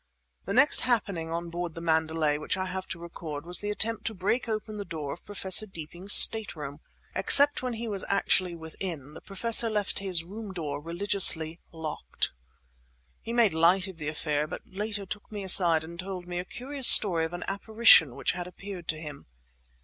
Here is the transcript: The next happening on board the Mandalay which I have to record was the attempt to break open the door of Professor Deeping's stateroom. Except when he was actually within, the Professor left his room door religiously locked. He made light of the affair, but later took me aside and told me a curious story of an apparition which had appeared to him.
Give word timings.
The 0.45 0.55
next 0.55 0.79
happening 0.81 1.29
on 1.29 1.51
board 1.51 1.75
the 1.75 1.79
Mandalay 1.79 2.39
which 2.39 2.57
I 2.57 2.65
have 2.65 2.87
to 2.87 2.97
record 2.97 3.45
was 3.45 3.59
the 3.59 3.69
attempt 3.69 4.03
to 4.07 4.15
break 4.15 4.49
open 4.49 4.77
the 4.77 4.83
door 4.83 5.13
of 5.13 5.23
Professor 5.23 5.67
Deeping's 5.67 6.13
stateroom. 6.13 6.79
Except 7.13 7.61
when 7.61 7.73
he 7.73 7.87
was 7.87 8.03
actually 8.07 8.55
within, 8.55 9.13
the 9.13 9.21
Professor 9.21 9.69
left 9.69 9.99
his 9.99 10.23
room 10.23 10.53
door 10.53 10.81
religiously 10.81 11.59
locked. 11.71 12.31
He 13.21 13.31
made 13.31 13.53
light 13.53 13.87
of 13.87 13.97
the 13.99 14.07
affair, 14.07 14.47
but 14.47 14.63
later 14.65 15.05
took 15.05 15.31
me 15.31 15.43
aside 15.43 15.83
and 15.83 15.99
told 15.99 16.25
me 16.25 16.39
a 16.39 16.45
curious 16.45 16.87
story 16.87 17.23
of 17.23 17.33
an 17.33 17.43
apparition 17.47 18.15
which 18.15 18.31
had 18.31 18.47
appeared 18.47 18.87
to 18.87 18.97
him. 18.99 19.27